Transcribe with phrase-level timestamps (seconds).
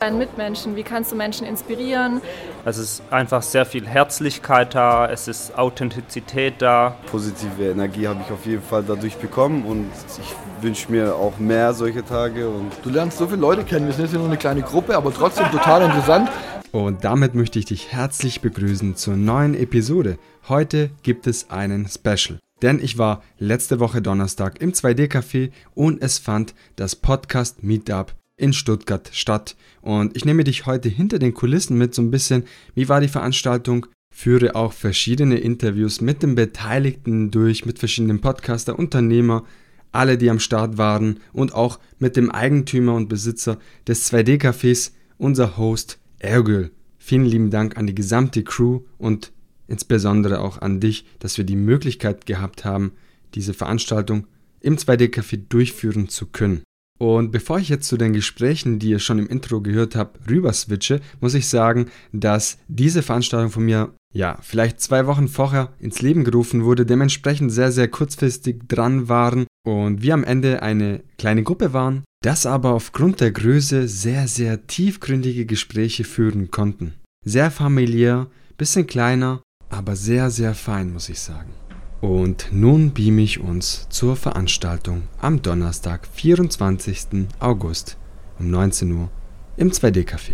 [0.00, 0.76] deinen Mitmenschen?
[0.76, 2.22] Wie kannst du Menschen inspirieren?
[2.64, 6.96] Es ist einfach sehr viel Herzlichkeit da, es ist Authentizität da.
[7.10, 11.74] Positive Energie habe ich auf jeden Fall dadurch bekommen und ich wünsche mir auch mehr
[11.74, 12.48] solche Tage.
[12.48, 15.12] Und du lernst so viele Leute kennen, wir sind jetzt nur eine kleine Gruppe, aber
[15.12, 16.30] trotzdem total interessant.
[16.72, 20.16] Und damit möchte ich dich herzlich begrüßen zur neuen Episode.
[20.48, 22.38] Heute gibt es einen Special.
[22.62, 28.52] Denn ich war letzte Woche Donnerstag im 2D-Café und es fand das Podcast Meetup in
[28.52, 29.56] Stuttgart statt.
[29.82, 32.44] Und ich nehme dich heute hinter den Kulissen mit so ein bisschen,
[32.74, 38.78] wie war die Veranstaltung, führe auch verschiedene Interviews mit den Beteiligten durch, mit verschiedenen Podcaster,
[38.78, 39.44] Unternehmer,
[39.92, 45.56] alle, die am Start waren und auch mit dem Eigentümer und Besitzer des 2D-Cafés, unser
[45.56, 46.70] Host Ergül.
[46.98, 49.32] Vielen lieben Dank an die gesamte Crew und
[49.66, 52.92] insbesondere auch an dich, dass wir die Möglichkeit gehabt haben,
[53.34, 54.26] diese Veranstaltung
[54.60, 56.62] im 2D-Café durchführen zu können.
[57.00, 60.52] Und bevor ich jetzt zu den Gesprächen, die ihr schon im Intro gehört habt, rüber
[60.52, 66.02] switche, muss ich sagen, dass diese Veranstaltung von mir, ja, vielleicht zwei Wochen vorher ins
[66.02, 71.42] Leben gerufen wurde, dementsprechend sehr, sehr kurzfristig dran waren und wir am Ende eine kleine
[71.42, 76.92] Gruppe waren, das aber aufgrund der Größe sehr, sehr tiefgründige Gespräche führen konnten.
[77.24, 78.26] Sehr familiär,
[78.58, 79.40] bisschen kleiner,
[79.70, 81.59] aber sehr, sehr fein, muss ich sagen.
[82.00, 87.26] Und nun beam ich uns zur Veranstaltung am Donnerstag, 24.
[87.40, 87.98] August
[88.38, 89.10] um 19 Uhr
[89.58, 90.32] im 2D-Café.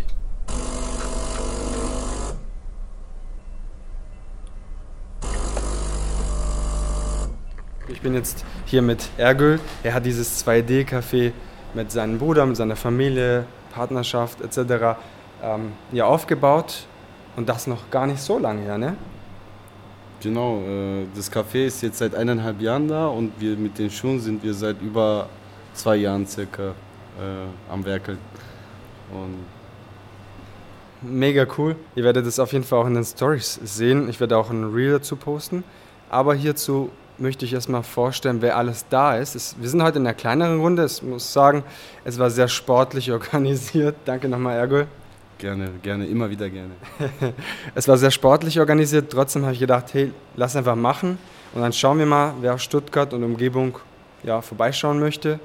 [7.89, 9.59] Ich bin jetzt hier mit Ergül.
[9.83, 11.33] Er hat dieses 2D-Café
[11.75, 13.44] mit seinem Bruder, mit seiner Familie,
[13.75, 14.98] Partnerschaft etc.
[15.42, 16.87] Ähm, ja, aufgebaut
[17.34, 18.97] und das noch gar nicht so lange her, ne?
[20.20, 24.20] Genau, äh, das Café ist jetzt seit eineinhalb Jahren da und wir mit den Schuhen
[24.20, 25.28] sind wir seit über
[25.75, 28.19] zwei Jahren circa äh, am Werkeln.
[29.12, 29.44] Und
[31.03, 31.77] Mega cool.
[31.94, 34.09] Ihr werdet es auf jeden Fall auch in den Stories sehen.
[34.09, 35.62] Ich werde auch ein Reel dazu posten.
[36.09, 39.34] Aber hierzu möchte ich erstmal vorstellen, wer alles da ist.
[39.34, 40.84] Es, wir sind heute in einer kleineren Runde.
[40.87, 41.65] Ich muss sagen,
[42.04, 43.97] es war sehr sportlich organisiert.
[44.04, 44.87] Danke nochmal, Ergol.
[45.38, 46.72] Gerne, gerne, immer wieder gerne.
[47.74, 51.19] es war sehr sportlich organisiert, trotzdem habe ich gedacht, hey, lass einfach machen
[51.52, 53.78] und dann schauen wir mal, wer auf Stuttgart und Umgebung
[54.22, 55.38] ja, vorbeischauen möchte.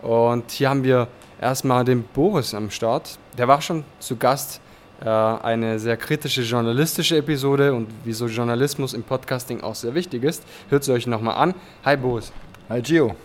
[0.00, 1.08] Und hier haben wir
[1.40, 3.18] erstmal den Boris am Start.
[3.36, 4.60] Der war schon zu Gast.
[5.04, 10.44] Äh, eine sehr kritische journalistische Episode und wieso Journalismus im Podcasting auch sehr wichtig ist.
[10.68, 11.54] Hört es euch nochmal an.
[11.84, 12.32] Hi Boris.
[12.68, 13.16] Hi Gio.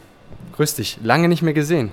[0.56, 0.98] Grüß dich.
[1.04, 1.92] Lange nicht mehr gesehen.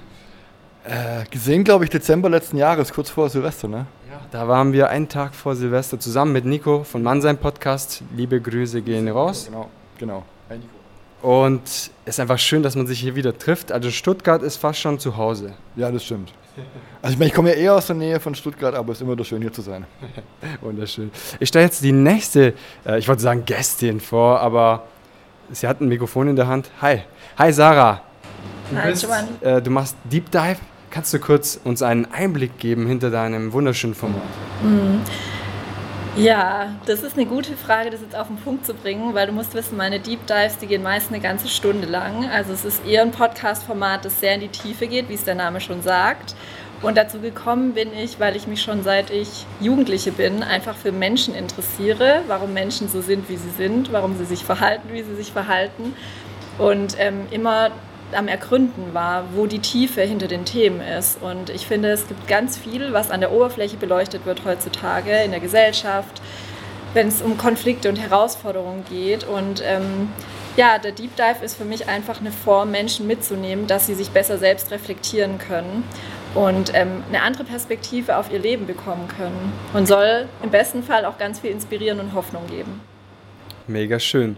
[0.84, 3.86] Äh, gesehen, glaube ich, Dezember letzten Jahres, kurz vor Silvester, ne?
[4.34, 8.02] Da waren wir einen Tag vor Silvester zusammen mit Nico von Mannsein Podcast.
[8.16, 9.46] Liebe Grüße gehen raus.
[9.46, 10.24] Genau, genau.
[10.50, 10.72] Hi Nico.
[11.22, 13.70] Und es ist einfach schön, dass man sich hier wieder trifft.
[13.70, 15.52] Also Stuttgart ist fast schon zu Hause.
[15.76, 16.32] Ja, das stimmt.
[17.00, 19.02] Also ich, meine, ich komme ja eher aus der Nähe von Stuttgart, aber es ist
[19.02, 19.86] immer doch schön hier zu sein.
[20.62, 21.12] Wunderschön.
[21.38, 24.82] Ich stelle jetzt die nächste, äh, ich wollte sagen Gästin vor, aber
[25.52, 26.72] sie hat ein Mikrofon in der Hand.
[26.82, 27.02] Hi.
[27.38, 28.00] Hi Sarah.
[28.68, 29.06] Du, Hi, bist,
[29.42, 30.58] äh, du machst Deep Dive
[30.94, 34.22] Kannst du kurz uns einen Einblick geben hinter deinem wunderschönen Format?
[34.62, 35.00] Mhm.
[36.16, 39.32] Ja, das ist eine gute Frage, das jetzt auf den Punkt zu bringen, weil du
[39.32, 42.30] musst wissen, meine Deep Dives, die gehen meist eine ganze Stunde lang.
[42.30, 45.34] Also es ist eher ein Podcast-Format, das sehr in die Tiefe geht, wie es der
[45.34, 46.36] Name schon sagt.
[46.80, 50.92] Und dazu gekommen bin ich, weil ich mich schon seit ich Jugendliche bin, einfach für
[50.92, 55.16] Menschen interessiere, warum Menschen so sind, wie sie sind, warum sie sich verhalten, wie sie
[55.16, 55.96] sich verhalten.
[56.58, 57.72] Und ähm, immer
[58.14, 61.20] am Ergründen war, wo die Tiefe hinter den Themen ist.
[61.22, 65.30] Und ich finde, es gibt ganz viel, was an der Oberfläche beleuchtet wird heutzutage in
[65.30, 66.20] der Gesellschaft,
[66.92, 69.24] wenn es um Konflikte und Herausforderungen geht.
[69.24, 70.08] Und ähm,
[70.56, 74.10] ja, der Deep Dive ist für mich einfach eine Form, Menschen mitzunehmen, dass sie sich
[74.10, 75.84] besser selbst reflektieren können
[76.34, 79.52] und ähm, eine andere Perspektive auf ihr Leben bekommen können.
[79.72, 82.80] Und soll im besten Fall auch ganz viel inspirieren und Hoffnung geben.
[83.66, 84.36] Mega schön.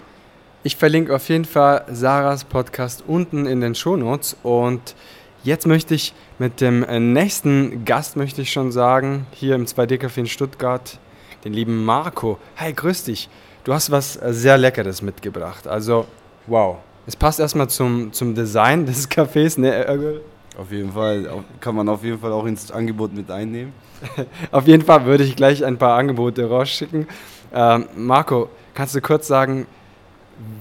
[0.67, 4.97] Ich verlinke auf jeden Fall Sarahs Podcast unten in den Shownotes und
[5.45, 10.19] jetzt möchte ich mit dem äh, nächsten Gast möchte ich schon sagen, hier im 2D-Café
[10.19, 10.99] in Stuttgart,
[11.45, 12.41] den lieben Marco.
[12.57, 13.29] Hi, grüß dich.
[13.63, 15.69] Du hast was äh, sehr Leckeres mitgebracht.
[15.69, 16.07] Also,
[16.49, 16.79] wow.
[17.07, 20.21] Es passt erstmal zum, zum Design des Cafés, ne?
[20.59, 21.45] Auf jeden Fall.
[21.61, 23.73] Kann man auf jeden Fall auch ins Angebot mit einnehmen.
[24.51, 27.07] auf jeden Fall würde ich gleich ein paar Angebote rausschicken.
[27.55, 29.69] Ähm, Marco, kannst du kurz sagen,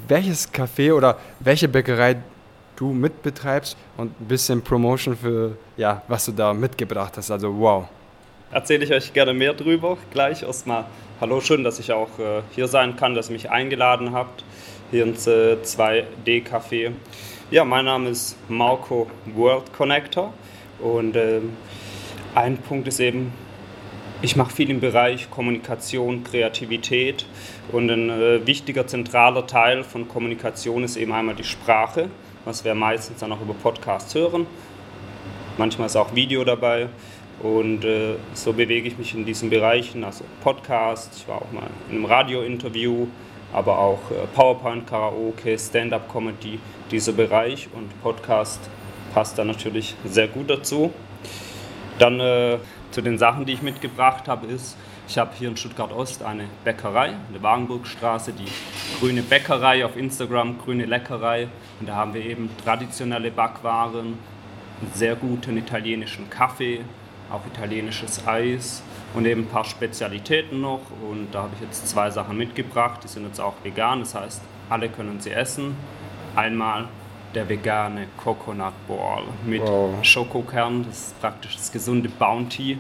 [0.07, 2.17] welches Café oder welche Bäckerei
[2.75, 7.31] du mitbetreibst und ein bisschen Promotion für, ja, was du da mitgebracht hast.
[7.31, 7.85] Also wow.
[8.51, 9.97] Erzähle ich euch gerne mehr drüber.
[10.11, 10.85] Gleich erstmal
[11.21, 14.43] hallo, schön, dass ich auch äh, hier sein kann, dass ihr mich eingeladen habt,
[14.91, 16.91] hier ins äh, 2D-Café.
[17.51, 20.33] Ja, mein Name ist Marco World Connector
[20.79, 21.39] und äh,
[22.33, 23.31] ein Punkt ist eben,
[24.21, 27.25] Ich mache viel im Bereich Kommunikation, Kreativität
[27.71, 32.09] und ein äh, wichtiger zentraler Teil von Kommunikation ist eben einmal die Sprache,
[32.45, 34.47] was wir meistens dann auch über Podcasts hören.
[35.57, 36.87] Manchmal ist auch Video dabei
[37.43, 41.67] und äh, so bewege ich mich in diesen Bereichen, also Podcast, ich war auch mal
[41.89, 43.07] in einem Radiointerview,
[43.51, 46.59] aber auch äh, PowerPoint, Karaoke, Stand-up-Comedy,
[46.89, 48.61] dieser Bereich und Podcast
[49.13, 50.93] passt da natürlich sehr gut dazu.
[51.99, 52.57] Dann äh,
[52.95, 54.77] zu den Sachen, die ich mitgebracht habe, ist,
[55.09, 58.47] ich habe hier in Stuttgart Ost eine Bäckerei, eine Wagenburgstraße, die
[59.01, 61.49] Grüne Bäckerei auf Instagram, Grüne Leckerei.
[61.81, 64.17] Und da haben wir eben traditionelle Backwaren,
[64.79, 66.85] einen sehr guten italienischen Kaffee,
[67.29, 68.81] auch italienisches Eis
[69.13, 70.79] und eben ein paar Spezialitäten noch.
[71.01, 74.41] Und da habe ich jetzt zwei Sachen mitgebracht, die sind jetzt auch vegan, das heißt,
[74.69, 75.75] alle können sie essen.
[76.33, 76.87] Einmal
[77.35, 79.93] der vegane Coconut Ball mit wow.
[80.01, 82.79] Schokokern, das ist praktisch das gesunde Bounty.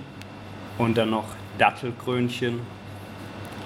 [0.77, 1.25] Und dann noch
[1.57, 2.61] Dattelkrönchen,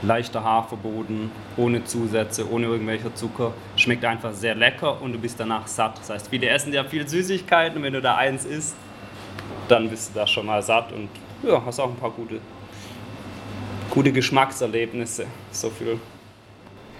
[0.03, 3.53] leichter Haferboden, ohne Zusätze, ohne irgendwelcher Zucker.
[3.75, 5.97] Schmeckt einfach sehr lecker und du bist danach satt.
[5.99, 8.75] Das heißt, viele essen ja viel Süßigkeiten und wenn du da eins isst,
[9.67, 11.09] dann bist du da schon mal satt und
[11.43, 12.39] ja, hast auch ein paar gute,
[13.89, 15.25] gute Geschmackserlebnisse.
[15.51, 15.99] So viel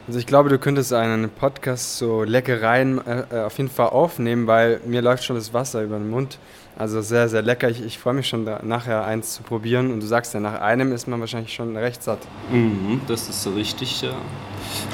[0.09, 4.47] also ich glaube, du könntest einen Podcast so Leckereien äh, äh, auf jeden Fall aufnehmen,
[4.47, 6.39] weil mir läuft schon das Wasser über den Mund.
[6.75, 7.69] Also sehr, sehr lecker.
[7.69, 9.93] Ich, ich freue mich schon da, nachher eins zu probieren.
[9.93, 12.17] Und du sagst ja, nach einem ist man wahrscheinlich schon recht satt.
[12.49, 14.01] Mhm, das ist so richtig.
[14.01, 14.13] Ja.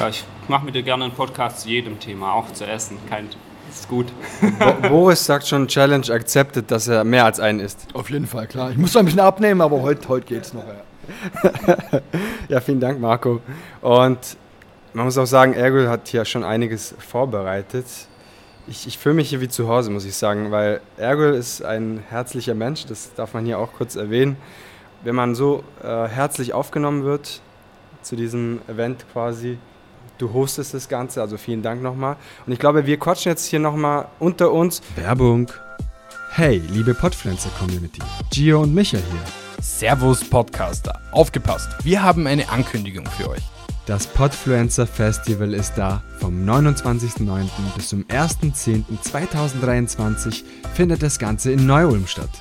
[0.02, 2.98] ja ich mache mit dir gerne einen Podcast zu jedem Thema, auch zu essen.
[3.10, 3.30] Kein,
[3.72, 4.08] ist gut.
[4.60, 7.88] Bo Boris sagt schon, Challenge accepted, dass er mehr als einen isst.
[7.94, 8.72] Auf jeden Fall, klar.
[8.72, 10.66] Ich muss noch ein bisschen abnehmen, aber heute, heute geht es noch.
[10.68, 12.02] Ja.
[12.50, 13.40] ja, vielen Dank, Marco.
[13.80, 14.20] Und
[14.96, 17.86] man muss auch sagen, Ergül hat hier schon einiges vorbereitet.
[18.66, 22.02] Ich, ich fühle mich hier wie zu Hause, muss ich sagen, weil Ergül ist ein
[22.10, 24.38] herzlicher Mensch, das darf man hier auch kurz erwähnen.
[25.04, 27.42] Wenn man so äh, herzlich aufgenommen wird
[28.02, 29.58] zu diesem Event quasi,
[30.18, 32.16] du hostest das Ganze, also vielen Dank nochmal.
[32.48, 34.82] Und ich glaube, wir quatschen jetzt hier nochmal unter uns.
[34.96, 35.52] Werbung.
[36.32, 38.02] Hey, liebe Podpflanzer-Community,
[38.32, 39.62] Gio und Micha hier.
[39.62, 43.55] Servus Podcaster, aufgepasst, wir haben eine Ankündigung für euch.
[43.86, 46.02] Das Podfluencer Festival ist da.
[46.20, 47.48] Vom 29.09.
[47.76, 50.42] bis zum 1.10.2023
[50.74, 52.32] findet das Ganze in Neu-Ulm statt.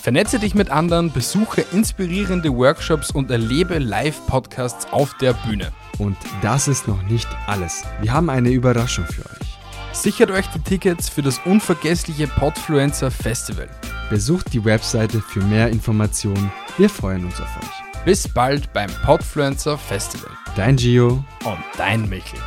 [0.00, 5.72] Vernetze dich mit anderen, besuche inspirierende Workshops und erlebe Live-Podcasts auf der Bühne.
[5.98, 7.82] Und das ist noch nicht alles.
[8.00, 9.58] Wir haben eine Überraschung für euch.
[9.92, 13.68] Sichert euch die Tickets für das unvergessliche Podfluencer Festival.
[14.10, 16.52] Besucht die Webseite für mehr Informationen.
[16.76, 17.83] Wir freuen uns auf euch.
[18.04, 20.30] Bis bald beim Podfluencer Festival.
[20.54, 22.38] Dein Gio und dein Michel.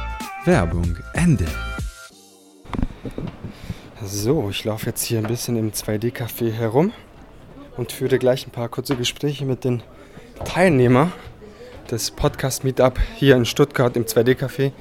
[0.46, 1.48] Werbung Ende.
[4.04, 6.94] So, ich laufe jetzt hier ein bisschen im 2D-Café herum
[7.76, 9.82] und führe gleich ein paar kurze Gespräche mit den
[10.46, 11.12] Teilnehmern
[11.90, 14.74] des Podcast-Meetup hier in Stuttgart im 2D-Café.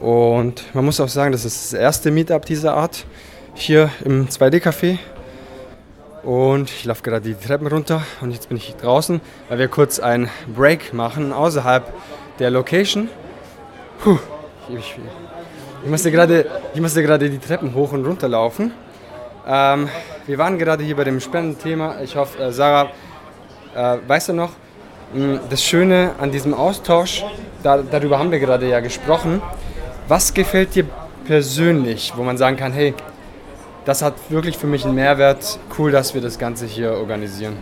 [0.00, 3.06] Und man muss auch sagen, das ist das erste Meetup dieser Art
[3.54, 4.98] hier im 2D-Café.
[6.22, 9.98] Und ich laufe gerade die Treppen runter und jetzt bin ich draußen, weil wir kurz
[9.98, 11.90] einen Break machen außerhalb
[12.38, 13.08] der Location.
[14.02, 14.18] Puh,
[14.68, 14.96] ich,
[15.82, 18.72] ich, musste gerade, ich musste gerade die Treppen hoch und runter laufen.
[19.46, 19.88] Ähm,
[20.26, 22.00] wir waren gerade hier bei dem spannenden Thema.
[22.02, 22.90] Ich hoffe, äh, Sarah,
[23.74, 24.50] äh, weißt du noch,
[25.14, 27.24] mh, das Schöne an diesem Austausch,
[27.62, 29.40] da, darüber haben wir gerade ja gesprochen.
[30.06, 30.84] Was gefällt dir
[31.24, 32.94] persönlich, wo man sagen kann, hey,
[33.90, 35.58] das hat wirklich für mich einen Mehrwert.
[35.76, 37.56] Cool, dass wir das Ganze hier organisieren.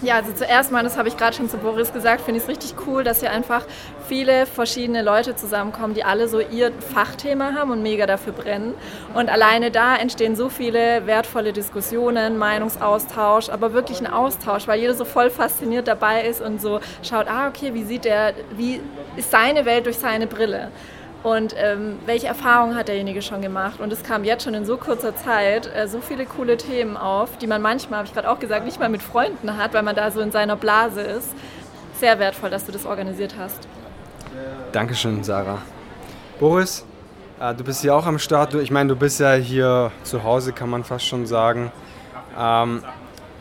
[0.00, 2.48] Ja, also zuerst mal, das habe ich gerade schon zu Boris gesagt, finde ich es
[2.48, 3.62] richtig cool, dass hier einfach
[4.08, 8.72] viele verschiedene Leute zusammenkommen, die alle so ihr Fachthema haben und mega dafür brennen.
[9.12, 14.94] Und alleine da entstehen so viele wertvolle Diskussionen, Meinungsaustausch, aber wirklich ein Austausch, weil jeder
[14.94, 18.80] so voll fasziniert dabei ist und so schaut, ah, okay, wie sieht der, wie
[19.16, 20.70] ist seine Welt durch seine Brille?
[21.26, 23.80] Und ähm, welche Erfahrungen hat derjenige schon gemacht.
[23.80, 27.36] Und es kam jetzt schon in so kurzer Zeit äh, so viele coole Themen auf,
[27.38, 29.96] die man manchmal, habe ich gerade auch gesagt, nicht mal mit Freunden hat, weil man
[29.96, 31.30] da so in seiner Blase ist.
[31.98, 33.66] Sehr wertvoll, dass du das organisiert hast.
[34.70, 35.58] Dankeschön, Sarah.
[36.38, 36.86] Boris,
[37.40, 38.54] äh, du bist ja auch am Start.
[38.54, 41.72] Ich meine, du bist ja hier zu Hause, kann man fast schon sagen.
[42.38, 42.84] Ähm,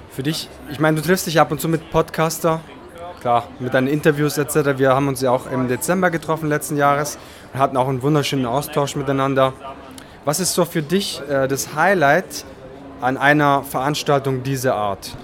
[0.10, 2.62] für dich, ich meine, du triffst dich ab und zu mit Podcaster,
[3.26, 4.78] klar, mit deinen Interviews etc.
[4.78, 7.18] Wir haben uns ja auch im Dezember getroffen letzten Jahres
[7.54, 9.54] wir hatten auch einen wunderschönen Austausch miteinander.
[10.26, 12.46] Was ist so für dich äh, das Highlight
[13.02, 15.18] an einer Veranstaltung dieser Art?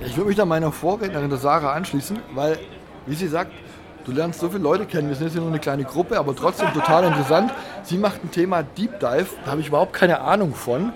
[0.00, 2.58] Ich würde mich da meiner Vorrednerin, der Sarah, anschließen, weil,
[3.06, 3.52] wie sie sagt,
[4.06, 5.08] du lernst so viele Leute kennen.
[5.08, 7.52] Wir sind jetzt hier nur eine kleine Gruppe, aber trotzdem total interessant.
[7.84, 10.92] Sie macht ein Thema Deep Dive, da habe ich überhaupt keine Ahnung von.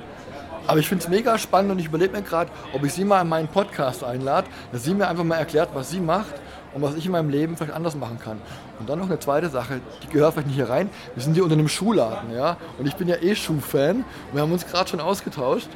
[0.70, 3.22] Aber ich finde es mega spannend und ich überlege mir gerade, ob ich sie mal
[3.22, 6.34] in meinen Podcast einlade, dass sie mir einfach mal erklärt, was sie macht
[6.72, 8.40] und was ich in meinem Leben vielleicht anders machen kann.
[8.78, 10.88] Und dann noch eine zweite Sache, die gehört vielleicht nicht hier rein.
[11.14, 14.04] Wir sind hier unter einem Schuhladen, ja, und ich bin ja eh Schuhfan.
[14.32, 15.68] Wir haben uns gerade schon ausgetauscht,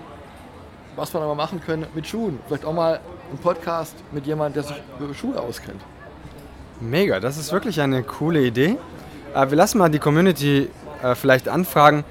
[0.94, 2.38] was wir aber machen können mit Schuhen.
[2.46, 5.82] Vielleicht auch mal einen Podcast mit jemandem, der sich über Schuhe auskennt.
[6.80, 8.76] Mega, das ist wirklich eine coole Idee.
[9.34, 10.70] Äh, wir lassen mal die Community
[11.02, 12.04] äh, vielleicht anfragen.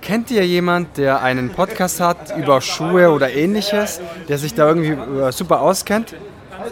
[0.00, 4.92] Kennt ihr jemand, der einen Podcast hat über Schuhe oder ähnliches, der sich da irgendwie
[4.92, 6.14] äh, super auskennt?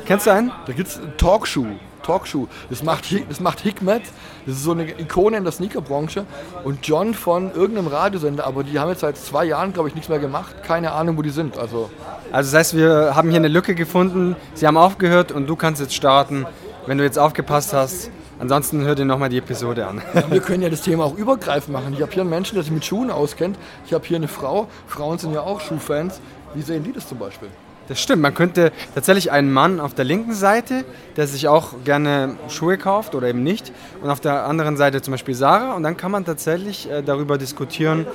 [0.07, 0.53] Kennst du einen?
[0.67, 1.77] Da gibt es Talkshoe.
[2.03, 2.47] Talkshoe.
[2.71, 4.03] Das macht, das macht Hikmet.
[4.47, 6.25] Das ist so eine Ikone in der Sneakerbranche.
[6.65, 10.09] Und John von irgendeinem Radiosender, aber die haben jetzt seit zwei Jahren, glaube ich, nichts
[10.09, 10.63] mehr gemacht.
[10.63, 11.59] Keine Ahnung, wo die sind.
[11.59, 11.91] Also,
[12.31, 14.37] also das heißt, wir haben hier eine Lücke gefunden.
[14.55, 16.47] Sie haben aufgehört und du kannst jetzt starten,
[16.87, 18.11] wenn du jetzt aufgepasst hast.
[18.39, 20.03] Ansonsten hör dir nochmal die Episode an.
[20.15, 21.95] Ja, wir können ja das Thema auch übergreifend machen.
[21.95, 23.59] Ich habe hier einen Menschen, der sich mit Schuhen auskennt.
[23.87, 24.69] Ich habe hier eine Frau.
[24.87, 26.21] Frauen sind ja auch Schuhfans.
[26.55, 27.49] Wie sehen die das zum Beispiel?
[27.89, 28.21] Das stimmt.
[28.23, 30.85] Man könnte tatsächlich einen Mann auf der linken Seite,
[31.17, 35.13] der sich auch gerne Schuhe kauft oder eben nicht, und auf der anderen Seite zum
[35.13, 35.75] Beispiel Sarah.
[35.75, 38.07] Und dann kann man tatsächlich äh, darüber diskutieren,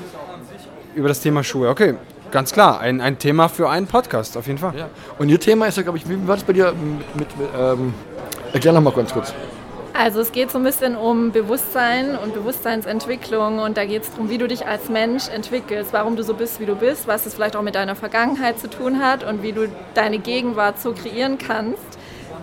[0.94, 1.70] über das Thema Schuhe.
[1.70, 1.96] Okay,
[2.32, 4.75] ganz klar, ein, ein Thema für einen Podcast, auf jeden Fall.
[4.78, 4.90] Ja.
[5.18, 7.94] Und Ihr Thema ist ja, glaube ich, wie war das bei dir mit, mit ähm,
[8.54, 9.34] erklär noch mal ganz kurz.
[9.94, 14.30] Also es geht so ein bisschen um Bewusstsein und Bewusstseinsentwicklung und da geht es darum,
[14.30, 17.34] wie du dich als Mensch entwickelst, warum du so bist, wie du bist, was es
[17.34, 21.38] vielleicht auch mit deiner Vergangenheit zu tun hat und wie du deine Gegenwart so kreieren
[21.38, 21.82] kannst,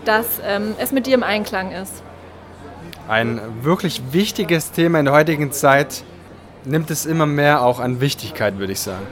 [0.04, 2.02] dass ähm, es mit dir im Einklang ist.
[3.08, 6.04] Ein wirklich wichtiges Thema in der heutigen Zeit
[6.64, 9.06] nimmt es immer mehr auch an Wichtigkeit, würde ich sagen.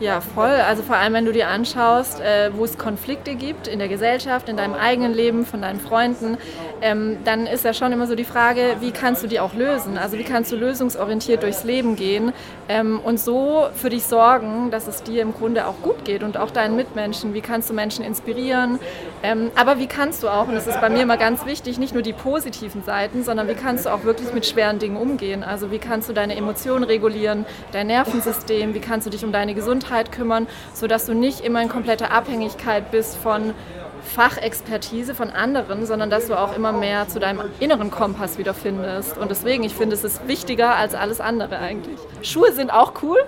[0.00, 0.50] Ja, voll.
[0.50, 4.48] Also vor allem, wenn du dir anschaust, äh, wo es Konflikte gibt in der Gesellschaft,
[4.48, 6.38] in deinem eigenen Leben, von deinen Freunden,
[6.80, 9.98] ähm, dann ist ja schon immer so die Frage, wie kannst du die auch lösen?
[9.98, 12.32] Also wie kannst du lösungsorientiert durchs Leben gehen
[12.68, 16.36] ähm, und so für dich sorgen, dass es dir im Grunde auch gut geht und
[16.36, 17.32] auch deinen Mitmenschen.
[17.32, 18.80] Wie kannst du Menschen inspirieren?
[19.22, 21.94] Ähm, aber wie kannst du auch, und das ist bei mir immer ganz wichtig, nicht
[21.94, 25.44] nur die positiven Seiten, sondern wie kannst du auch wirklich mit schweren Dingen umgehen?
[25.44, 29.54] Also wie kannst du deine Emotionen regulieren, dein Nervensystem, wie kannst du dich um deine
[29.54, 33.54] Gesundheit kümmern, sodass du nicht immer in kompletter Abhängigkeit bist von
[34.02, 39.16] Fachexpertise von anderen, sondern dass du auch immer mehr zu deinem inneren Kompass wiederfindest.
[39.16, 41.98] Und deswegen, ich finde, es ist wichtiger als alles andere eigentlich.
[42.22, 43.18] Schuhe sind auch cool,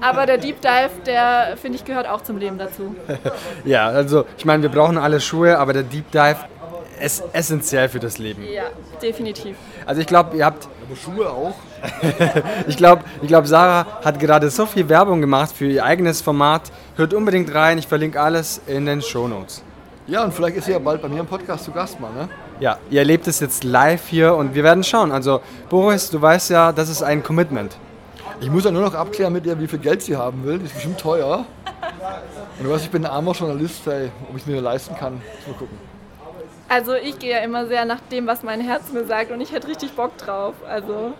[0.00, 2.94] aber der Deep Dive, der finde ich, gehört auch zum Leben dazu.
[3.64, 6.38] ja, also ich meine, wir brauchen alle Schuhe, aber der Deep Dive
[7.00, 8.42] ist essentiell für das Leben.
[8.44, 8.64] Ja,
[9.02, 9.56] definitiv.
[9.86, 10.68] Also ich glaube, ihr habt...
[10.86, 11.54] Aber Schuhe auch?
[12.66, 16.70] ich glaube, ich glaub, Sarah hat gerade so viel Werbung gemacht für ihr eigenes Format.
[16.96, 19.62] Hört unbedingt rein, ich verlinke alles in den Show Notes.
[20.06, 22.28] Ja, und vielleicht ist sie ja bald bei mir im Podcast zu Gast mal, ne?
[22.60, 25.12] Ja, ihr erlebt es jetzt live hier und wir werden schauen.
[25.12, 27.76] Also, Boris, du weißt ja, das ist ein Commitment.
[28.40, 30.58] Ich muss ja nur noch abklären mit ihr, wie viel Geld sie haben will.
[30.58, 31.44] Die ist bestimmt teuer.
[32.58, 35.20] Und du weißt, ich bin ein armer Journalist, ey, ob ich es mir leisten kann.
[35.46, 35.78] Mal gucken.
[36.68, 39.52] Also ich gehe ja immer sehr nach dem, was mein Herz mir sagt und ich
[39.52, 40.54] hätte richtig Bock drauf.
[40.68, 41.12] Also.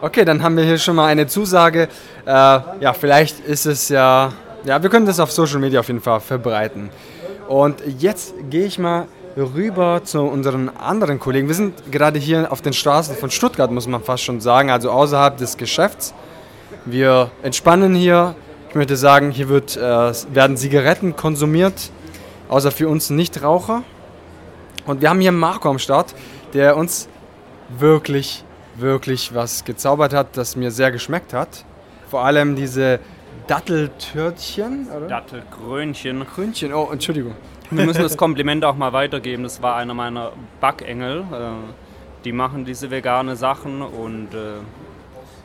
[0.00, 1.88] Okay, dann haben wir hier schon mal eine Zusage.
[2.26, 4.32] Äh, ja, vielleicht ist es ja.
[4.64, 6.90] Ja, wir können das auf Social Media auf jeden Fall verbreiten.
[7.46, 11.46] Und jetzt gehe ich mal rüber zu unseren anderen Kollegen.
[11.46, 14.90] Wir sind gerade hier auf den Straßen von Stuttgart, muss man fast schon sagen, also
[14.90, 16.12] außerhalb des Geschäfts.
[16.84, 18.34] Wir entspannen hier.
[18.68, 21.90] Ich möchte sagen, hier wird, äh, werden Zigaretten konsumiert,
[22.48, 23.84] außer für uns Nichtraucher.
[24.88, 26.14] Und wir haben hier Marco am Start,
[26.54, 27.10] der uns
[27.68, 28.42] wirklich,
[28.74, 31.66] wirklich was gezaubert hat, das mir sehr geschmeckt hat.
[32.08, 32.98] Vor allem diese
[33.48, 35.06] Datteltörtchen, oder?
[35.06, 36.26] Dattelkrönchen.
[36.26, 37.34] Krönchen, oh, Entschuldigung.
[37.70, 39.42] Wir müssen das Kompliment auch mal weitergeben.
[39.42, 41.20] Das war einer meiner Backengel.
[41.20, 41.50] Äh,
[42.24, 44.54] die machen diese vegane Sachen und äh,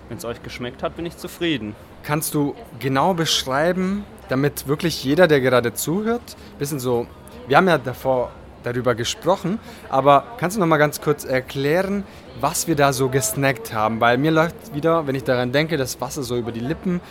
[0.08, 1.76] wenn es euch geschmeckt hat, bin ich zufrieden.
[2.04, 7.08] Kannst du genau beschreiben, damit wirklich jeder, der gerade zuhört, bisschen so,
[7.48, 8.32] wir haben ja davor
[8.64, 12.04] darüber gesprochen, aber kannst du noch mal ganz kurz erklären,
[12.40, 14.00] was wir da so gesnackt haben?
[14.00, 17.02] Weil mir läuft wieder, wenn ich daran denke, das Wasser so über die Lippen.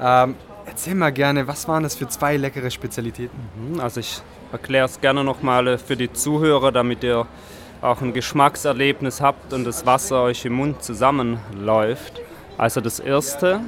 [0.00, 0.34] Ähm,
[0.66, 3.38] erzähl mal gerne, was waren das für zwei leckere Spezialitäten?
[3.56, 7.26] Mhm, also ich erkläre es gerne noch mal für die Zuhörer, damit ihr
[7.82, 12.20] auch ein Geschmackserlebnis habt und das Wasser euch im Mund zusammenläuft.
[12.58, 13.60] Also das erste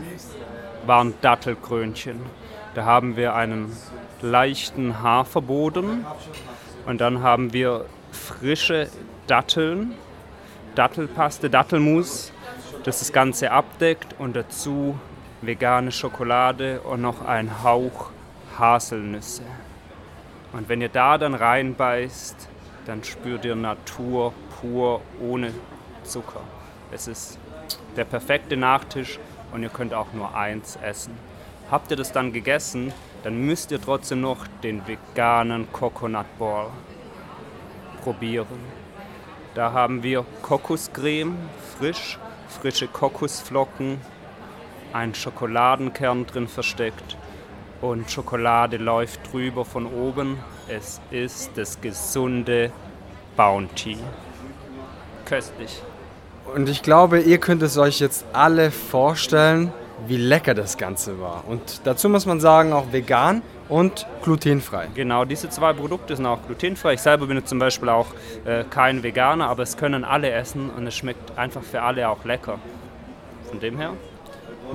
[0.86, 2.20] waren Dattelkrönchen.
[2.74, 3.74] Da haben wir einen
[4.20, 6.04] leichten Haferboden
[6.86, 8.88] und dann haben wir frische
[9.26, 9.94] Datteln,
[10.74, 12.32] Dattelpaste, Dattelmus,
[12.84, 14.98] das das Ganze abdeckt und dazu
[15.40, 18.10] vegane Schokolade und noch ein Hauch
[18.58, 19.42] Haselnüsse.
[20.52, 22.48] Und wenn ihr da dann reinbeißt,
[22.86, 25.52] dann spürt ihr Natur pur ohne
[26.04, 26.40] Zucker.
[26.90, 27.38] Es ist
[27.96, 29.18] der perfekte Nachtisch
[29.52, 31.16] und ihr könnt auch nur eins essen.
[31.70, 36.70] Habt ihr das dann gegessen, dann müsst ihr trotzdem noch den veganen Coconut Ball
[38.02, 38.58] probieren.
[39.54, 41.36] Da haben wir Kokoscreme,
[41.78, 44.00] frisch, frische Kokosflocken,
[44.92, 47.16] ein Schokoladenkern drin versteckt
[47.80, 50.38] und Schokolade läuft drüber von oben.
[50.68, 52.72] Es ist das gesunde
[53.36, 53.98] Bounty.
[55.24, 55.82] Köstlich.
[56.54, 59.72] Und ich glaube, ihr könnt es euch jetzt alle vorstellen,
[60.06, 61.44] wie lecker das Ganze war.
[61.46, 64.88] Und dazu muss man sagen, auch vegan und glutenfrei.
[64.94, 66.94] Genau, diese zwei Produkte sind auch glutenfrei.
[66.94, 68.08] Ich selber bin zum Beispiel auch
[68.44, 72.24] äh, kein Veganer, aber es können alle essen und es schmeckt einfach für alle auch
[72.24, 72.58] lecker.
[73.48, 73.92] Von dem her.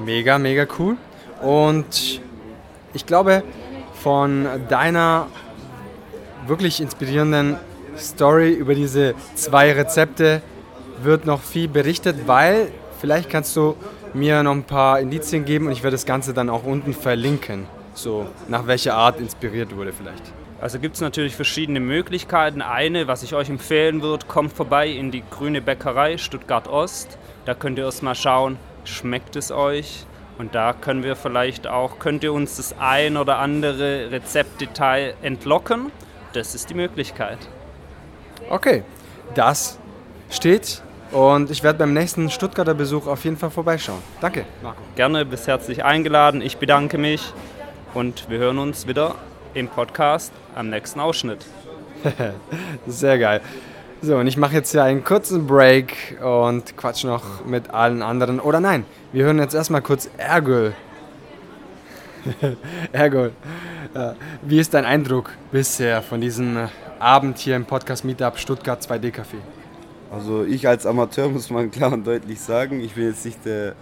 [0.04, 0.98] Mega, mega cool.
[1.42, 2.22] Und
[2.94, 3.44] ich glaube,
[4.02, 5.28] von deiner
[6.48, 7.58] wirklich inspirierenden
[7.98, 10.42] Story über diese zwei Rezepte
[11.02, 12.70] wird noch viel berichtet, weil
[13.00, 13.76] vielleicht kannst du
[14.14, 17.68] mir noch ein paar Indizien geben und ich werde das Ganze dann auch unten verlinken.
[17.94, 20.24] So, nach welcher Art inspiriert wurde vielleicht.
[20.60, 22.62] Also gibt es natürlich verschiedene Möglichkeiten.
[22.62, 27.18] Eine, was ich euch empfehlen würde, kommt vorbei in die Grüne Bäckerei Stuttgart Ost.
[27.46, 30.06] Da könnt ihr erst mal schauen, schmeckt es euch?
[30.38, 35.92] Und da können wir vielleicht auch, könnt ihr uns das ein oder andere Rezeptdetail entlocken?
[36.34, 37.40] Das ist die Möglichkeit.
[38.50, 38.84] Okay,
[39.34, 39.80] das
[40.30, 44.02] steht und ich werde beim nächsten Stuttgarter Besuch auf jeden Fall vorbeischauen.
[44.22, 44.82] Danke, Marco.
[44.96, 46.42] Gerne, bist herzlich eingeladen.
[46.42, 47.34] Ich bedanke mich
[47.94, 49.16] und wir hören uns wieder
[49.54, 51.46] im Podcast am nächsten Ausschnitt.
[52.88, 53.42] Sehr geil.
[54.02, 58.40] So, und ich mache jetzt hier einen kurzen Break und quatsch noch mit allen anderen.
[58.40, 60.74] Oder nein, wir hören jetzt erstmal kurz Ergül.
[62.92, 63.32] Ergül,
[63.94, 64.12] äh,
[64.44, 69.38] wie ist dein Eindruck bisher von diesem Abend hier im Podcast Meetup Stuttgart 2D Café?
[70.12, 73.74] Also ich als Amateur muss man klar und deutlich sagen, ich bin jetzt nicht der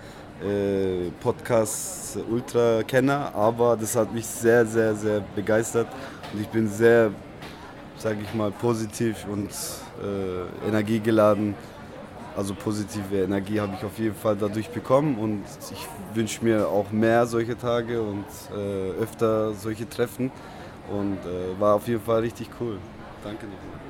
[0.44, 5.88] äh, Podcast-Ultra-Kenner, aber das hat mich sehr, sehr, sehr begeistert
[6.34, 7.12] und ich bin sehr,
[7.98, 11.55] sage ich mal, positiv und äh, energiegeladen.
[12.36, 16.91] Also positive Energie habe ich auf jeden Fall dadurch bekommen und ich wünsche mir auch
[16.91, 20.32] mehr solche Tage und äh, öfter solche Treffen
[20.91, 22.78] und äh, war auf jeden Fall richtig cool.
[23.23, 23.85] Danke nochmal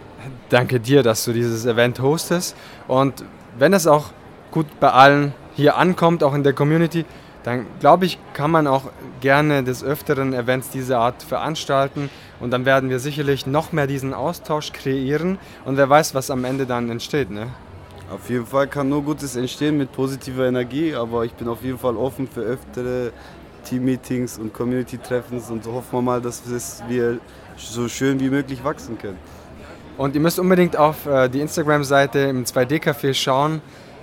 [0.50, 2.56] danke dir, dass du dieses Event hostest.
[2.88, 3.24] Und
[3.58, 4.12] wenn es auch
[4.52, 7.06] gut bei allen hier ankommt, auch in der Community,
[7.44, 8.84] dann glaube ich, kann man auch
[9.22, 12.10] gerne des Öfteren Events dieser Art veranstalten.
[12.40, 15.38] Und dann werden wir sicherlich noch mehr diesen Austausch kreieren.
[15.64, 17.30] Und wer weiß, was am Ende dann entsteht.
[17.30, 17.48] Ne?
[18.12, 21.78] Auf jeden Fall kann nur Gutes entstehen mit positiver Energie, aber ich bin auf jeden
[21.78, 23.12] Fall offen für öftere
[23.64, 26.44] Team-Meetings und Community-Treffens und hoffen wir mal, dass
[26.88, 27.20] wir
[27.58, 29.18] so schön wie möglich wachsen können.
[29.98, 33.62] Und ihr müsst unbedingt auf äh, die Instagram-Seite im 2D-Café schauen.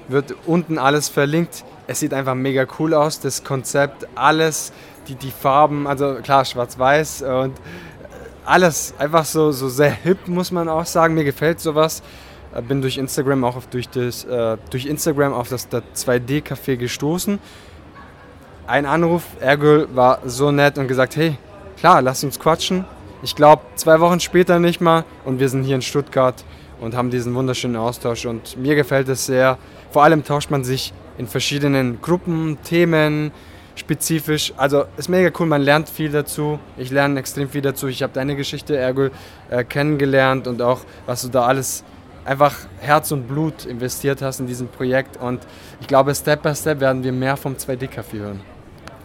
[0.09, 1.64] Wird unten alles verlinkt.
[1.87, 4.72] Es sieht einfach mega cool aus, das Konzept, alles,
[5.09, 7.55] die, die Farben, also klar, schwarz-weiß und
[8.44, 11.14] alles einfach so, so sehr hip, muss man auch sagen.
[11.14, 12.02] Mir gefällt sowas.
[12.55, 16.76] Äh, bin durch Instagram auch auf, durch, das, äh, durch Instagram auf das, das 2D-Café
[16.76, 17.38] gestoßen.
[18.66, 21.37] Ein Anruf, Ergül war so nett und gesagt, hey,
[21.76, 22.87] klar, lass uns quatschen
[23.22, 26.44] ich glaube, zwei Wochen später nicht mal und wir sind hier in Stuttgart
[26.80, 29.58] und haben diesen wunderschönen Austausch und mir gefällt es sehr.
[29.90, 33.30] Vor allem tauscht man sich in verschiedenen Gruppen, Themen,
[33.76, 34.52] spezifisch.
[34.56, 36.58] Also ist mega cool, man lernt viel dazu.
[36.76, 37.87] Ich lerne extrem viel dazu.
[37.87, 39.11] Ich habe deine Geschichte, Ergo,
[39.50, 41.85] äh, kennengelernt und auch, was du da alles
[42.24, 45.16] einfach Herz und Blut investiert hast in diesem Projekt.
[45.16, 45.46] Und
[45.80, 48.40] ich glaube, Step by Step werden wir mehr vom 2D-Café hören.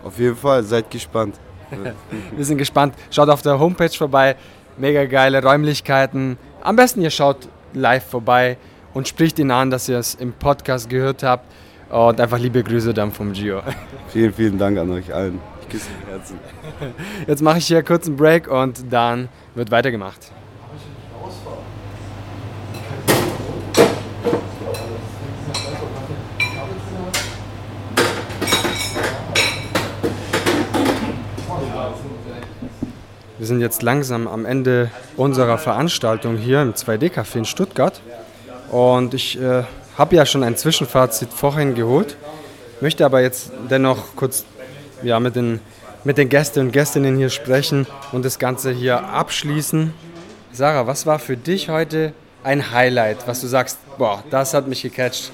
[0.03, 1.39] Auf jeden Fall, seid gespannt.
[2.35, 2.95] Wir sind gespannt.
[3.11, 4.35] Schaut auf der Homepage vorbei.
[4.77, 6.37] Mega geile Räumlichkeiten.
[6.61, 8.57] Am besten ihr schaut live vorbei
[8.93, 11.45] und spricht ihn an, dass ihr es im Podcast gehört habt.
[11.89, 13.61] Und einfach liebe Grüße dann vom Gio.
[14.09, 15.39] Vielen, vielen Dank an euch allen.
[15.61, 16.39] Ich küsse im Herzen.
[17.27, 20.31] Jetzt mache ich hier kurz einen Break und dann wird weitergemacht.
[33.37, 38.01] Wir sind jetzt langsam am Ende unserer Veranstaltung hier im 2D-Café in Stuttgart.
[38.71, 39.63] Und ich äh,
[39.95, 42.17] habe ja schon ein Zwischenfazit vorhin geholt,
[42.81, 44.43] möchte aber jetzt dennoch kurz
[45.03, 45.59] ja, mit, den,
[46.03, 49.93] mit den Gästen und Gästinnen hier sprechen und das Ganze hier abschließen.
[50.51, 54.81] Sarah, was war für dich heute ein Highlight, was du sagst, boah, das hat mich
[54.81, 55.31] gecatcht,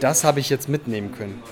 [0.00, 1.42] das habe ich jetzt mitnehmen können?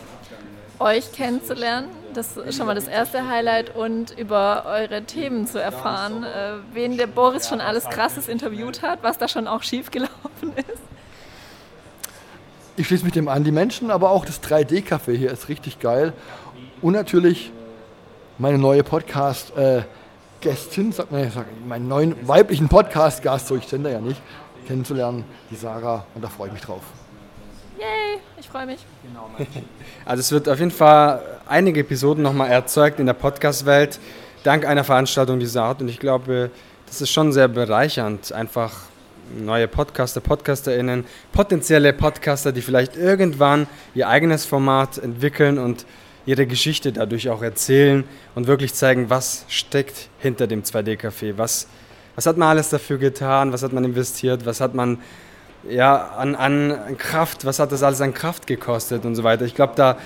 [0.78, 6.24] Euch kennenzulernen, das ist schon mal das erste Highlight und über eure Themen zu erfahren,
[6.24, 10.82] äh, wen der Boris schon alles Krasses interviewt hat, was da schon auch schiefgelaufen ist.
[12.78, 13.44] Ich schließe mich dem an.
[13.44, 16.12] Die Menschen, aber auch das 3D-Café hier ist richtig geil.
[16.82, 17.52] Und natürlich
[18.38, 21.08] meine neue Podcast-Gästin, äh, sagt
[21.66, 24.20] meinen neuen weiblichen Podcast-Gast, so ich kenne ja nicht,
[24.66, 26.82] kennenzulernen, die Sarah, und da freue ich mich drauf.
[27.78, 28.78] Yay, ich freue mich.
[30.06, 34.00] Also es wird auf jeden Fall einige Episoden nochmal erzeugt in der Podcast-Welt,
[34.44, 35.82] dank einer Veranstaltung dieser Art.
[35.82, 36.50] Und ich glaube,
[36.86, 38.72] das ist schon sehr bereichernd, einfach
[39.38, 45.84] neue Podcaster, PodcasterInnen, potenzielle Podcaster, die vielleicht irgendwann ihr eigenes Format entwickeln und
[46.24, 51.68] ihre Geschichte dadurch auch erzählen und wirklich zeigen, was steckt hinter dem 2D-Café, was,
[52.14, 54.98] was hat man alles dafür getan, was hat man investiert, was hat man
[55.68, 59.44] ja, an, an Kraft, was hat das alles an Kraft gekostet und so weiter.
[59.44, 59.96] Ich glaube, da.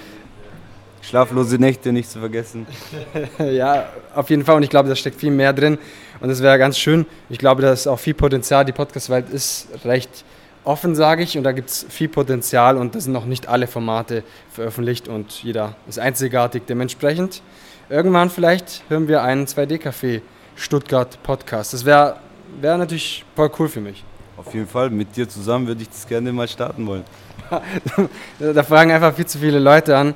[1.02, 2.66] Schlaflose Nächte nicht zu vergessen.
[3.38, 4.56] ja, auf jeden Fall.
[4.56, 5.78] Und ich glaube, da steckt viel mehr drin.
[6.20, 7.06] Und das wäre ganz schön.
[7.30, 8.66] Ich glaube, da ist auch viel Potenzial.
[8.66, 10.26] Die Podcast-Welt ist recht
[10.62, 11.38] offen, sage ich.
[11.38, 12.76] Und da gibt es viel Potenzial.
[12.76, 15.08] Und da sind noch nicht alle Formate veröffentlicht.
[15.08, 16.64] Und jeder ist einzigartig.
[16.68, 17.40] Dementsprechend,
[17.88, 20.20] irgendwann vielleicht hören wir einen 2D-Café
[20.54, 21.72] Stuttgart Podcast.
[21.72, 22.16] Das wäre
[22.60, 24.04] wär natürlich voll cool für mich.
[24.40, 27.04] Auf jeden Fall, mit dir zusammen würde ich das gerne mal starten wollen.
[28.38, 30.14] da fragen einfach viel zu viele Leute an.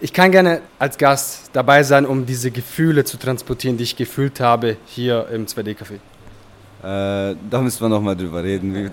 [0.00, 4.38] Ich kann gerne als Gast dabei sein, um diese Gefühle zu transportieren, die ich gefühlt
[4.38, 5.94] habe hier im 2D-Café.
[5.94, 8.92] Äh, da müssen wir nochmal drüber reden.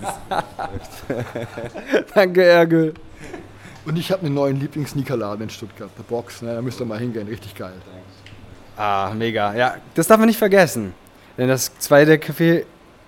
[2.14, 2.94] Danke, Ergül.
[3.84, 6.42] Und ich habe einen neuen Lieblings-Sneakerladen in Stuttgart, der Box.
[6.42, 6.56] Ne?
[6.56, 7.74] Da müsst ihr mal hingehen, richtig geil.
[8.76, 9.54] Ah, mega.
[9.54, 10.92] Ja, das darf man nicht vergessen.
[11.38, 12.64] Denn das 2D-Café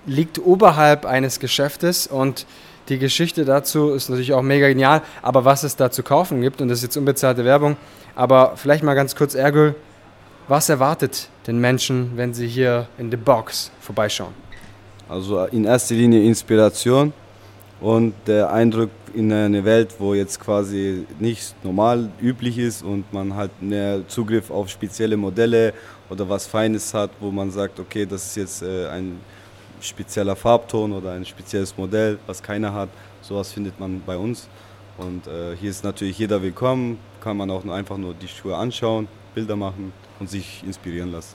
[0.07, 2.47] liegt oberhalb eines Geschäftes und
[2.89, 6.61] die Geschichte dazu ist natürlich auch mega genial, aber was es da zu kaufen gibt,
[6.61, 7.77] und das ist jetzt unbezahlte Werbung,
[8.15, 9.75] aber vielleicht mal ganz kurz, Ergül,
[10.49, 14.35] was erwartet den Menschen, wenn sie hier in The Box vorbeischauen?
[15.09, 17.13] Also in erster Linie Inspiration
[17.81, 23.35] und der Eindruck in eine Welt, wo jetzt quasi nicht normal üblich ist und man
[23.35, 25.73] halt mehr Zugriff auf spezielle Modelle
[26.11, 29.21] oder was Feines hat, wo man sagt, okay, das ist jetzt äh, ein
[29.85, 32.89] spezieller Farbton oder ein spezielles Modell, was keiner hat.
[33.23, 34.49] Sowas findet man bei uns.
[34.97, 39.09] Und äh, hier ist natürlich jeder willkommen, kann man auch einfach nur die Schuhe anschauen,
[39.35, 41.35] Bilder machen und sich inspirieren lassen.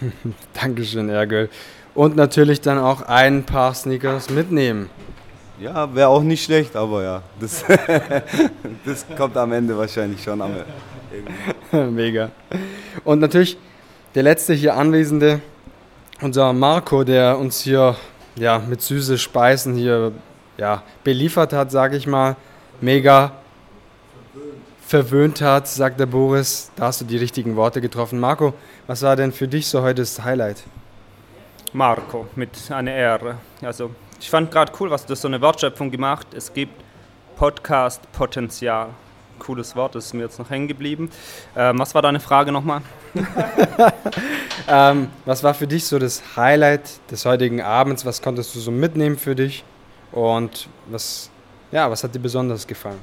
[0.54, 1.50] Dankeschön, Ergel.
[1.94, 4.88] Und natürlich dann auch ein paar Sneakers mitnehmen.
[5.60, 7.64] Ja, wäre auch nicht schlecht, aber ja, das,
[8.84, 10.52] das kommt am Ende wahrscheinlich schon am
[11.94, 12.30] Mega.
[13.04, 13.58] Und natürlich
[14.14, 15.40] der letzte hier Anwesende,
[16.20, 17.96] unser Marco, der uns hier
[18.36, 20.12] ja, mit süße Speisen hier
[20.56, 22.36] ja, beliefert hat, sage ich mal,
[22.80, 23.32] mega
[24.86, 26.70] verwöhnt hat, sagt der Boris.
[26.76, 28.18] Da hast du die richtigen Worte getroffen.
[28.18, 28.54] Marco,
[28.86, 30.62] was war denn für dich so heute das Highlight?
[31.72, 33.36] Marco, mit einer Ehre.
[33.62, 36.26] Also, ich fand gerade cool, was du so eine Wortschöpfung gemacht.
[36.34, 36.82] Es gibt
[37.36, 38.88] Podcast-Potenzial.
[39.40, 41.10] Cooles Wort, das ist mir jetzt noch hängen geblieben.
[41.56, 42.82] Ähm, was war deine Frage nochmal?
[44.68, 48.06] ähm, was war für dich so das Highlight des heutigen Abends?
[48.06, 49.64] Was konntest du so mitnehmen für dich?
[50.12, 51.30] Und was,
[51.72, 53.00] ja, was hat dir besonders gefallen?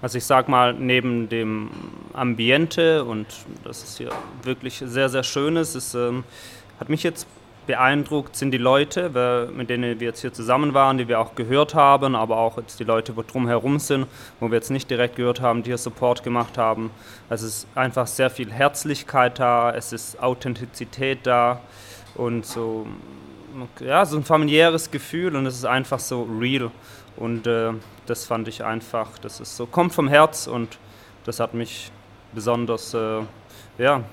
[0.00, 1.70] Also ich sag mal, neben dem
[2.12, 3.26] Ambiente und
[3.64, 4.10] das ist hier
[4.42, 6.24] wirklich sehr, sehr schön ist, es ähm,
[6.78, 7.26] hat mich jetzt
[7.68, 11.74] beeindruckt sind die Leute, mit denen wir jetzt hier zusammen waren, die wir auch gehört
[11.74, 14.06] haben, aber auch jetzt die Leute, die drumherum sind,
[14.40, 16.90] wo wir jetzt nicht direkt gehört haben, die hier Support gemacht haben.
[17.28, 21.60] Also es ist einfach sehr viel Herzlichkeit da, es ist Authentizität da
[22.14, 22.86] und so,
[23.80, 26.70] ja, so ein familiäres Gefühl und es ist einfach so real.
[27.16, 27.72] Und äh,
[28.06, 30.78] das fand ich einfach, das ist so, kommt vom Herz und
[31.24, 31.92] das hat mich
[32.32, 33.20] besonders, äh,
[33.76, 34.04] ja,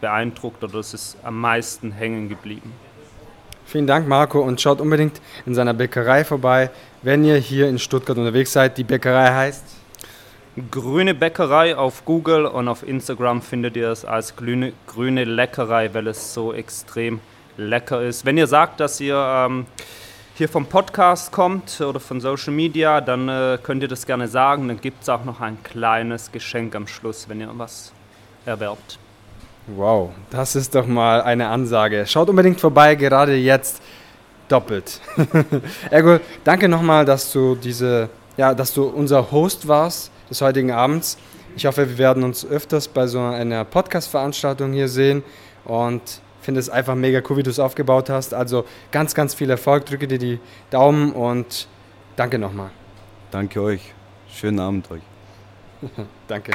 [0.00, 2.72] beeindruckt oder es ist am meisten hängen geblieben.
[3.66, 6.70] Vielen Dank, Marco, und schaut unbedingt in seiner Bäckerei vorbei,
[7.02, 8.78] wenn ihr hier in Stuttgart unterwegs seid.
[8.78, 9.64] Die Bäckerei heißt
[10.70, 16.08] Grüne Bäckerei auf Google und auf Instagram findet ihr es als grüne, grüne Leckerei, weil
[16.08, 17.20] es so extrem
[17.56, 18.24] lecker ist.
[18.24, 19.66] Wenn ihr sagt, dass ihr ähm,
[20.34, 24.66] hier vom Podcast kommt oder von Social Media, dann äh, könnt ihr das gerne sagen.
[24.66, 27.92] Dann gibt es auch noch ein kleines Geschenk am Schluss, wenn ihr was
[28.44, 28.98] erwerbt.
[29.76, 32.06] Wow, das ist doch mal eine Ansage.
[32.06, 33.82] Schaut unbedingt vorbei, gerade jetzt
[34.48, 35.00] doppelt.
[35.90, 41.18] Ergo, danke nochmal, dass du diese, ja, dass du unser Host warst des heutigen Abends.
[41.54, 45.22] Ich hoffe, wir werden uns öfters bei so einer Podcast-Veranstaltung hier sehen
[45.64, 48.32] und finde es einfach mega cool, wie du es aufgebaut hast.
[48.32, 51.68] Also ganz, ganz viel Erfolg, drücke dir die Daumen und
[52.16, 52.70] danke nochmal.
[53.30, 53.92] Danke euch.
[54.32, 55.02] Schönen Abend euch.
[56.28, 56.52] danke.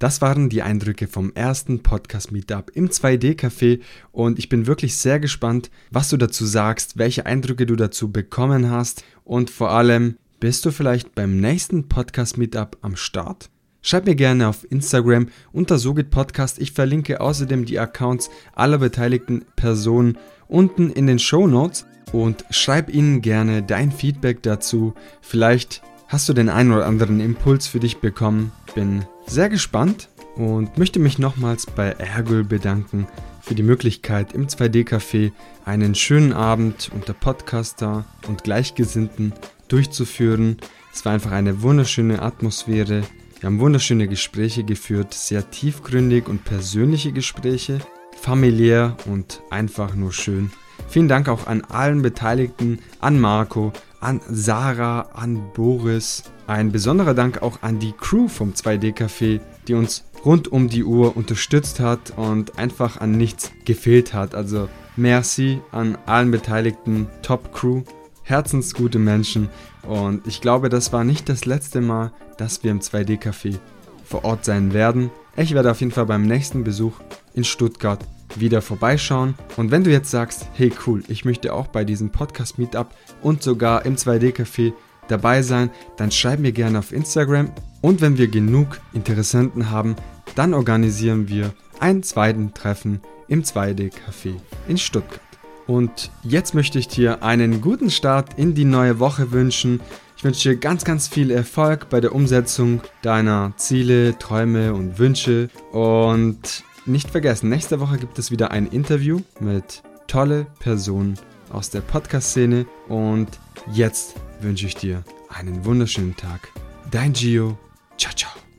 [0.00, 3.80] Das waren die Eindrücke vom ersten Podcast-Meetup im 2D-Café
[4.12, 8.70] und ich bin wirklich sehr gespannt, was du dazu sagst, welche Eindrücke du dazu bekommen
[8.70, 13.50] hast und vor allem, bist du vielleicht beim nächsten Podcast-Meetup am Start?
[13.82, 16.58] Schreib mir gerne auf Instagram unter Sogit Podcast.
[16.60, 20.16] Ich verlinke außerdem die Accounts aller beteiligten Personen
[20.48, 24.94] unten in den Show Notes und schreib ihnen gerne dein Feedback dazu.
[25.20, 28.50] Vielleicht hast du den einen oder anderen Impuls für dich bekommen.
[28.74, 33.06] Bin sehr gespannt und möchte mich nochmals bei Ergül bedanken
[33.40, 35.30] für die Möglichkeit im 2D-Café
[35.64, 39.32] einen schönen Abend unter Podcaster und Gleichgesinnten
[39.68, 40.56] durchzuführen.
[40.92, 43.02] Es war einfach eine wunderschöne Atmosphäre.
[43.38, 47.78] Wir haben wunderschöne Gespräche geführt, sehr tiefgründig und persönliche Gespräche,
[48.16, 50.50] familiär und einfach nur schön.
[50.88, 56.24] Vielen Dank auch an allen Beteiligten, an Marco, an Sarah, an Boris.
[56.46, 61.16] Ein besonderer Dank auch an die Crew vom 2D-Café, die uns rund um die Uhr
[61.16, 64.34] unterstützt hat und einfach an nichts gefehlt hat.
[64.34, 67.82] Also merci an allen Beteiligten, Top Crew,
[68.22, 69.48] herzensgute Menschen.
[69.86, 73.58] Und ich glaube, das war nicht das letzte Mal, dass wir im 2D-Café
[74.04, 75.10] vor Ort sein werden.
[75.36, 76.94] Ich werde auf jeden Fall beim nächsten Besuch
[77.34, 78.00] in Stuttgart
[78.38, 79.34] wieder vorbeischauen.
[79.56, 83.42] Und wenn du jetzt sagst, hey cool, ich möchte auch bei diesem Podcast Meetup und
[83.42, 84.72] sogar im 2D-Café
[85.08, 87.50] dabei sein, dann schreib mir gerne auf Instagram.
[87.80, 89.96] Und wenn wir genug Interessenten haben,
[90.34, 94.34] dann organisieren wir ein zweiten Treffen im 2D-Café
[94.68, 95.20] in Stuttgart.
[95.66, 99.80] Und jetzt möchte ich dir einen guten Start in die neue Woche wünschen.
[100.16, 105.48] Ich wünsche dir ganz, ganz viel Erfolg bei der Umsetzung deiner Ziele, Träume und Wünsche.
[105.70, 111.18] Und nicht vergessen, nächste Woche gibt es wieder ein Interview mit tolle Personen
[111.50, 112.66] aus der Podcast-Szene.
[112.88, 113.28] Und
[113.72, 116.48] jetzt wünsche ich dir einen wunderschönen Tag.
[116.90, 117.58] Dein Gio.
[117.96, 118.49] Ciao, ciao.